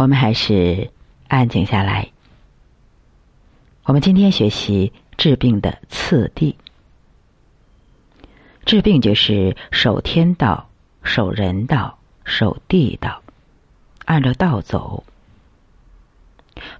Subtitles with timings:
[0.00, 0.90] 我们还是
[1.28, 2.08] 安静下来。
[3.82, 6.56] 我们今天学习治病的次第。
[8.64, 10.70] 治病就是守天道、
[11.02, 13.20] 守人道、守地道，
[14.06, 15.04] 按照道走。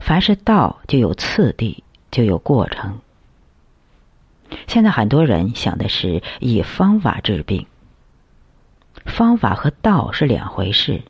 [0.00, 3.00] 凡是道，就有次第，就有过程。
[4.66, 7.66] 现在很多人想的是以方法治病，
[9.04, 11.02] 方法和道是两回事。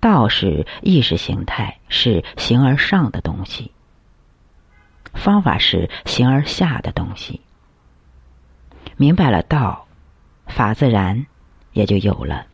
[0.00, 3.70] 道是意识形态，是形而上的东西；
[5.12, 7.40] 方法是形而下的东西。
[8.96, 9.86] 明白了道，
[10.46, 11.26] 法自然
[11.72, 12.46] 也就有了。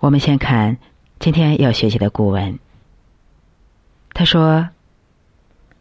[0.00, 0.76] 我们先看
[1.18, 2.58] 今天要学习的古文。
[4.12, 4.68] 他说：“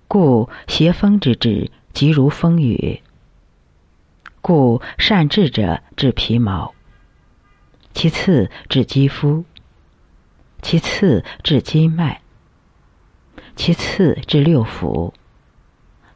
[0.08, 3.02] 故邪风之至，即如风雨。
[4.42, 6.74] 故善治者治皮毛。”
[7.94, 9.46] 其次治肌肤，
[10.62, 12.20] 其次治筋脉，
[13.56, 15.14] 其次治六腑，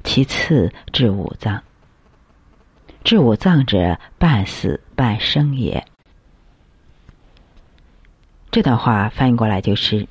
[0.04, 1.64] 其次治五脏。
[3.04, 5.86] 治五脏者，半死半生也。
[8.52, 10.08] 这段话翻译过来就是：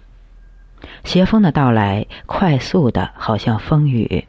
[1.04, 4.26] 邪风的到来快速的，好像风雨。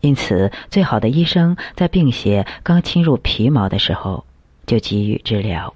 [0.00, 4.26] 因此，最好的医生在病邪刚侵入皮毛的时候，
[4.66, 5.74] 就给予治疗。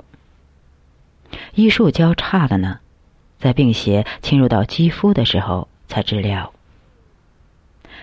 [1.55, 2.81] 医术较差的呢，
[3.39, 6.53] 在病邪侵入到肌肤的时候才治疗；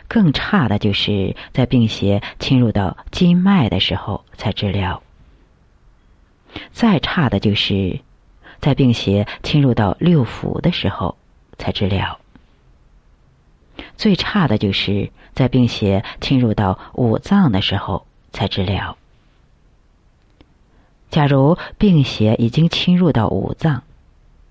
[0.08, 5.02] 更差的就是在病邪侵入到筋脉的时候才治疗；
[6.72, 8.00] 再差的就是
[8.59, 11.17] 在病邪侵入到六腑的时候
[11.57, 12.17] 才治疗；
[13.95, 18.97] 最差的就是在病邪侵入到五脏的时候才治疗。
[21.10, 23.84] 假如病邪已经侵入到五脏，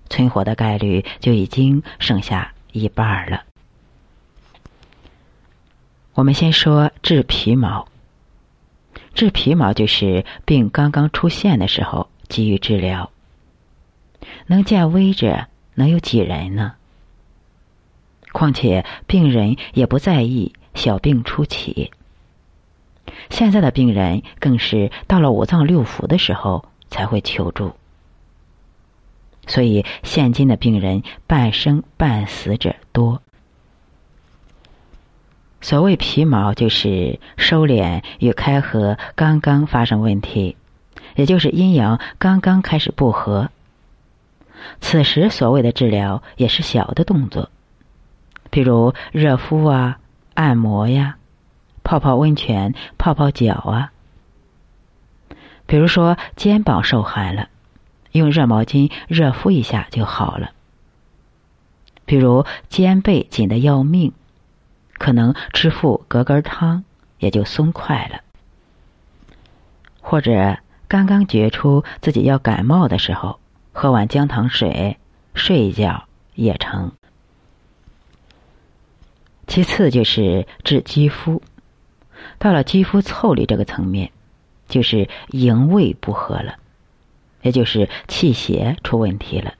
[0.09, 3.43] 存活的概率就已经剩下一半了。
[6.13, 7.87] 我们先说治皮毛。
[9.13, 13.09] 治皮毛就是病刚刚出现的时候给予治疗。
[14.47, 16.73] 能见危者能有几人呢？
[18.31, 21.91] 况且病人也不在意小病初起。
[23.29, 27.73] 现在的病人更是到了五脏六腑的时候才会求助，
[29.47, 33.21] 所以现今的病人半生半死者多。
[35.61, 40.55] 所谓皮毛，就是收敛与开合刚刚发生问题，
[41.15, 43.49] 也就是阴阳刚刚开始不和。
[44.79, 47.49] 此时所谓的治疗也是小的动作，
[48.49, 49.99] 比如热敷啊、
[50.33, 51.17] 按摩呀。
[51.89, 53.91] 泡泡温泉，泡泡脚啊。
[55.65, 57.49] 比如说肩膀受寒了，
[58.11, 60.51] 用热毛巾热敷一下就好了。
[62.05, 64.13] 比如肩背紧的要命，
[64.99, 66.83] 可能吃副隔根汤
[67.17, 68.21] 也就松快了。
[69.99, 73.39] 或者刚刚觉出自己要感冒的时候，
[73.73, 74.99] 喝碗姜糖水，
[75.33, 76.03] 睡一觉
[76.35, 76.91] 也成。
[79.47, 81.41] 其次就是治肌肤。
[82.37, 84.11] 到了肌肤腠理这个层面，
[84.67, 86.55] 就是营卫不和了，
[87.41, 89.53] 也就是气血出问题了。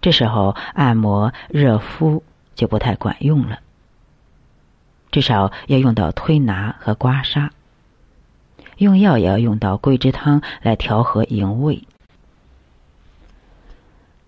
[0.00, 2.22] 这时候按摩热敷
[2.54, 3.58] 就不太管用了，
[5.10, 7.50] 至少要用到推拿和刮痧。
[8.78, 11.82] 用药也要用到桂枝汤来调和营卫。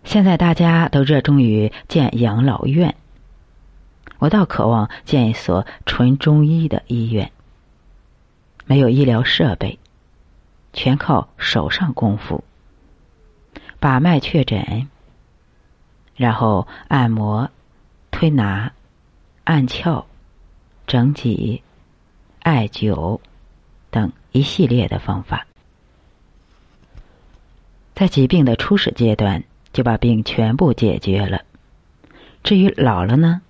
[0.04, 2.94] 现在大家都热衷于建养老院。
[4.22, 7.32] 我倒渴望建一所纯中医的医院，
[8.66, 9.80] 没有医疗设备，
[10.72, 12.44] 全靠手上功夫，
[13.80, 14.86] 把脉确诊，
[16.14, 17.50] 然后按摩、
[18.12, 18.70] 推拿、
[19.42, 20.04] 按窍、
[20.86, 21.64] 整脊、
[22.38, 23.18] 艾灸
[23.90, 25.48] 等一系列的方法，
[27.96, 29.42] 在疾病的初始阶段
[29.72, 31.42] 就把病全部解决了。
[32.44, 33.42] 至于老了呢？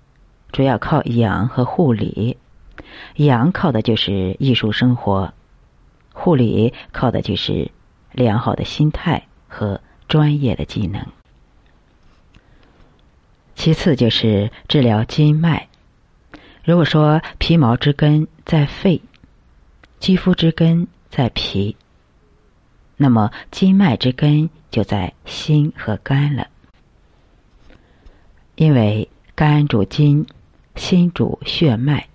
[0.53, 2.37] 主要靠养和护理，
[3.15, 5.33] 养靠的就是艺术生活，
[6.13, 7.71] 护理靠的就是
[8.11, 11.03] 良好的心态和专业的技能。
[13.55, 15.69] 其次就是治疗筋脉。
[16.63, 19.01] 如果说皮毛之根在肺，
[19.99, 21.75] 肌肤之根在脾，
[22.95, 26.47] 那么筋脉之根就在心和肝了，
[28.53, 30.27] 因为肝主筋。
[30.75, 32.07] 心主血脉，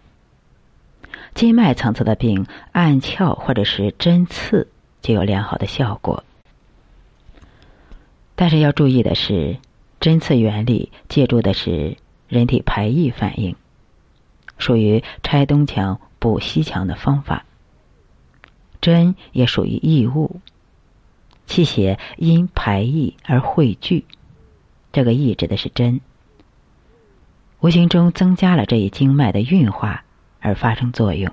[1.34, 4.68] 筋脉层次的病，按窍或者是针刺
[5.00, 6.24] 就有良好的效果。
[8.34, 9.58] 但是要注意的是，
[10.00, 11.96] 针刺原理借助的是
[12.28, 13.56] 人体排异反应，
[14.58, 17.44] 属于拆东墙补西墙的方法。
[18.80, 20.40] 针也属于异物，
[21.46, 24.04] 气血因排异而汇聚，
[24.92, 26.00] 这个异指的是针，
[27.60, 30.04] 无形中增加了这一经脉的运化
[30.40, 31.32] 而发生作用。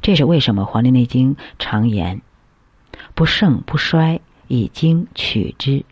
[0.00, 2.20] 这是为什么《黄帝内经》常言
[3.14, 4.20] “不盛不衰”。
[4.50, 5.84] 以经取之，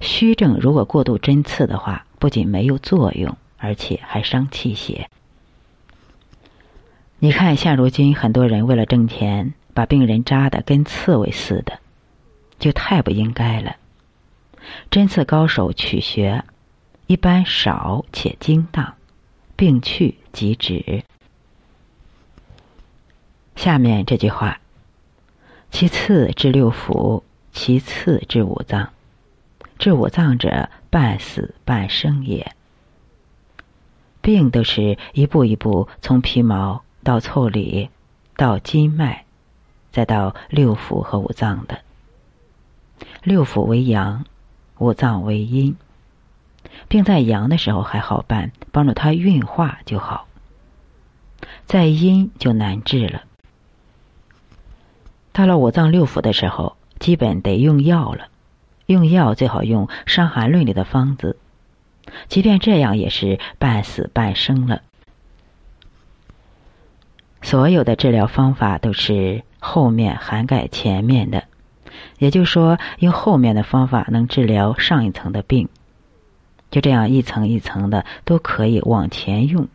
[0.00, 5.08] 虚症如果过度针刺的话，不仅没有作用，而且还伤气血。
[7.20, 11.78] 你看，现如今很多人为了挣钱，把病人扎的跟刺猬似的，
[12.58, 13.76] 就太不应该了。
[14.90, 16.42] 针刺高手取穴，
[17.12, 18.94] 一般少且精当，
[19.54, 21.04] 病去即止。
[23.54, 24.60] 下面这句话。
[25.70, 27.22] 其次至六腑，
[27.52, 28.94] 其次至五脏。
[29.78, 32.54] 至五脏者，半死半生也。
[34.22, 37.90] 病都是一步一步从皮毛到腠理，
[38.38, 39.26] 到筋脉，
[39.90, 41.82] 再到六腑和五脏的。
[43.22, 44.24] 六腑为阳，
[44.78, 45.76] 五脏为阴。
[46.88, 50.26] 病在阳的时候还好办，帮助它运化就好；
[51.66, 53.22] 在阴就难治了。
[55.32, 58.28] 到了五脏六腑的时候，基本得用药了。
[58.86, 61.38] 用药最好用《伤寒论》里的方子，
[62.28, 64.82] 即便这样也是半死半生了。
[67.40, 71.44] 所有的治疗方法都是后面涵盖前面的，
[72.18, 75.68] 也就是说，用后面的方法能治疗上一层的病，
[76.72, 79.68] 就这样一层一层的都可以往前用。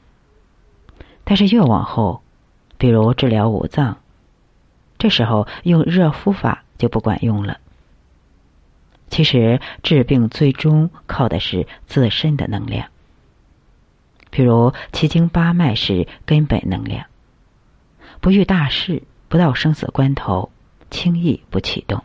[1.23, 2.21] 但是越往后，
[2.77, 3.99] 比如治疗五脏。
[4.97, 7.59] 这时候用热敷法就不管用了。
[9.09, 12.89] 其实治病最终靠的是自身的能量。
[14.29, 17.05] 比如七经八脉是根本能量，
[18.19, 20.51] 不遇大事，不到生死关头，
[20.89, 22.03] 轻易不启动。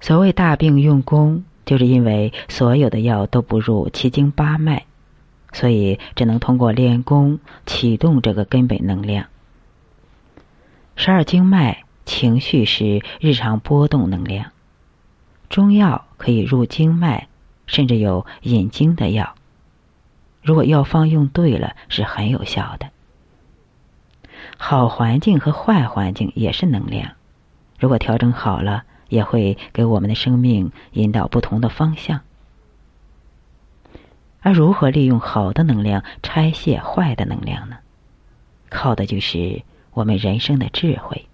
[0.00, 4.86] 所谓大病用功，就是因为所有的药都不入七经八脉，
[5.52, 9.26] 所以只能通过练功启动这个根本能量。
[10.96, 14.50] 十二经脉情绪是日常波动能量，
[15.48, 17.28] 中药可以入经脉，
[17.68, 19.36] 甚至有引经的药。
[20.42, 22.90] 如果药方用对了，是很有效的。
[24.58, 27.12] 好环境和坏环境也是能量，
[27.78, 32.20] 如果调整好了，也会给我们的生命引导不同的方向。
[34.40, 37.76] 而如何利用好的能量拆卸坏的能量呢？
[38.70, 39.62] 靠的就是。
[39.92, 41.26] 我们人生的智慧，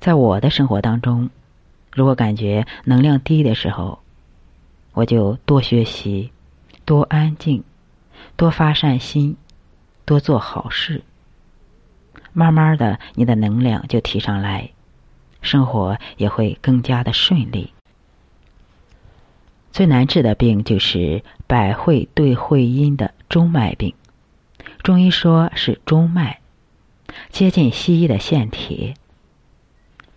[0.00, 1.28] 在我的生活当中，
[1.92, 3.98] 如果感觉能量低的时候，
[4.94, 6.32] 我就多学习，
[6.86, 7.62] 多安静，
[8.34, 9.36] 多发善心，
[10.06, 11.02] 多做好事。
[12.32, 14.70] 慢慢的，你的能量就提上来，
[15.42, 17.72] 生活也会更加的顺利。
[19.72, 23.94] 最难治的病就是百会对会阴的中脉病。
[24.82, 26.40] 中医说是中脉，
[27.30, 28.94] 接近西医的腺体、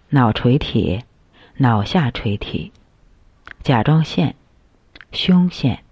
[0.09, 1.03] 脑垂体、
[1.57, 2.71] 脑下垂体、
[3.61, 4.35] 甲状腺、
[5.11, 5.83] 胸腺、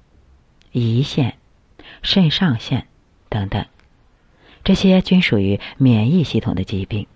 [0.72, 1.38] 胰腺、
[2.02, 2.88] 肾上腺
[3.30, 3.66] 等等，
[4.64, 7.08] 这些均属于免疫系统的疾病。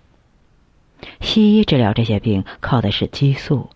[1.20, 3.70] 西医治疗这些病靠的是激素，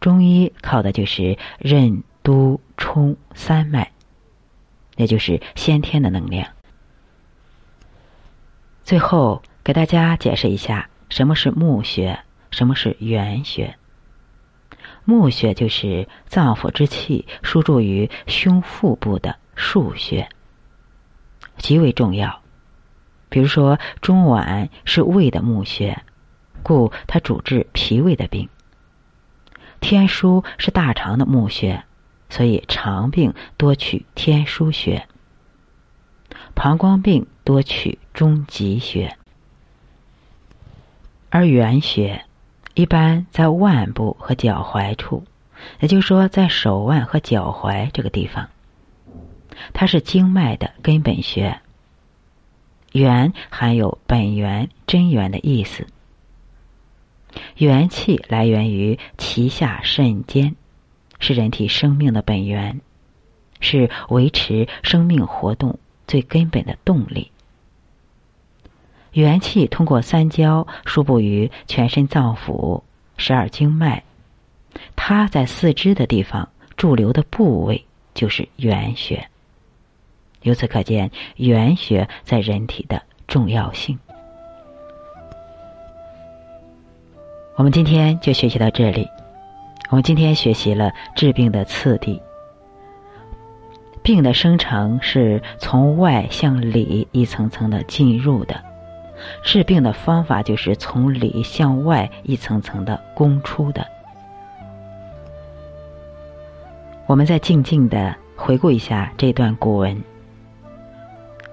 [0.00, 3.92] 中医靠的就是任督冲三脉，
[4.96, 6.48] 也就是先天的能量。
[8.82, 12.18] 最后给大家解释一下什么是募穴，
[12.50, 13.76] 什么是原穴。
[15.04, 20.28] 募穴就是脏腑之气输注于胸腹部的腧穴，
[21.56, 22.40] 极为重要。
[23.28, 26.02] 比如说中脘是胃的募穴，
[26.62, 28.48] 故它主治脾胃的病。
[29.80, 31.84] 天枢是大肠的募穴，
[32.30, 35.06] 所以肠病多取天枢穴。
[36.54, 39.16] 膀胱病多取中极穴，
[41.30, 42.24] 而原穴
[42.74, 45.24] 一般在腕部和脚踝处，
[45.80, 48.48] 也就是说在手腕和脚踝这个地方。
[49.74, 51.60] 它是经脉的根本穴，
[52.92, 55.86] 元含有本源真源的意思。
[57.56, 60.54] 元气来源于脐下肾间，
[61.18, 62.80] 是人体生命的本源，
[63.60, 65.78] 是维持生命活动。
[66.04, 67.30] 最根本的动力，
[69.12, 72.82] 元气通过三焦输布于全身脏腑、
[73.16, 74.02] 十二经脉，
[74.94, 79.26] 它在四肢的地方驻留的部位就是元穴。
[80.42, 83.98] 由此可见，元穴在人体的重要性。
[87.54, 89.06] 我们今天就学习到这里。
[89.90, 92.20] 我们今天学习了治病的次第。
[94.02, 98.58] 病的生成是从外向里一层层的进入的，
[99.44, 103.86] 治病的方法就是从里向外一层层的攻出的。
[107.06, 110.02] 我们再静静的回顾一下这段古文。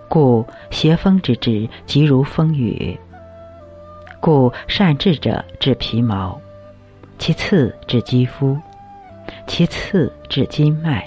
[0.07, 2.97] 故邪风之治，急如风雨。
[4.29, 6.39] 故善治者治皮毛，
[7.17, 8.55] 其次治肌肤，
[9.47, 11.03] 其次治筋脉，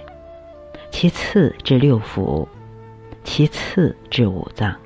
[0.91, 2.45] 其次治六腑，
[3.23, 4.76] 其次治五脏。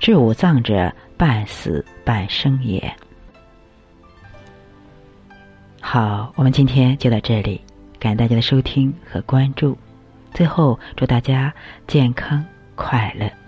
[0.00, 2.90] 治五脏者，半死半生也。
[5.82, 7.60] 好，我们今天就到这里，
[7.98, 9.76] 感谢大家的收听和关注。
[10.32, 11.52] 最后，祝大家
[11.86, 12.42] 健康。
[12.74, 13.43] 快乐。